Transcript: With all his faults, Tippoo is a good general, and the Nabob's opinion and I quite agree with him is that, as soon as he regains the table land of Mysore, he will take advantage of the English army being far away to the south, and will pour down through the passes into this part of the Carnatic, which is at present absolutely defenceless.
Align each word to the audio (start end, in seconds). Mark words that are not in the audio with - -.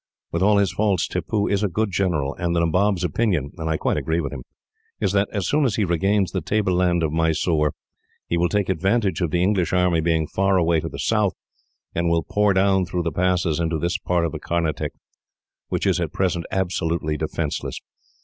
With 0.31 0.41
all 0.41 0.57
his 0.57 0.71
faults, 0.73 1.07
Tippoo 1.07 1.45
is 1.45 1.61
a 1.61 1.67
good 1.67 1.91
general, 1.91 2.33
and 2.33 2.55
the 2.55 2.59
Nabob's 2.61 3.03
opinion 3.03 3.51
and 3.57 3.69
I 3.69 3.77
quite 3.77 3.97
agree 3.97 4.19
with 4.19 4.33
him 4.33 4.41
is 4.99 5.11
that, 5.11 5.29
as 5.31 5.47
soon 5.47 5.63
as 5.63 5.75
he 5.75 5.85
regains 5.85 6.31
the 6.31 6.41
table 6.41 6.73
land 6.73 7.03
of 7.03 7.11
Mysore, 7.13 7.73
he 8.25 8.35
will 8.35 8.49
take 8.49 8.67
advantage 8.67 9.21
of 9.21 9.29
the 9.29 9.43
English 9.43 9.73
army 9.73 10.01
being 10.01 10.25
far 10.25 10.57
away 10.57 10.79
to 10.79 10.89
the 10.89 10.97
south, 10.97 11.33
and 11.93 12.09
will 12.09 12.23
pour 12.23 12.51
down 12.51 12.87
through 12.87 13.03
the 13.03 13.11
passes 13.11 13.59
into 13.59 13.77
this 13.77 13.99
part 13.99 14.25
of 14.25 14.31
the 14.31 14.39
Carnatic, 14.39 14.93
which 15.69 15.85
is 15.85 15.99
at 16.01 16.11
present 16.13 16.47
absolutely 16.49 17.15
defenceless. 17.15 17.79